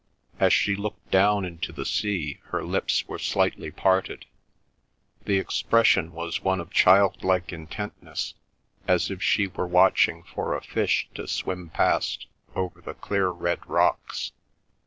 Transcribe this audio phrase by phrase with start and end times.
[0.39, 4.25] As she looked down into the sea, her lips were slightly parted.
[5.25, 8.33] The expression was one of childlike intentness,
[8.87, 12.25] as if she were watching for a fish to swim past
[12.55, 14.31] over the clear red rocks.